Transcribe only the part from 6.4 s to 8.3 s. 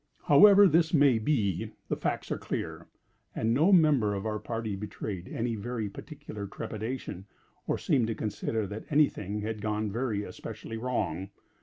trepidation, or seemed to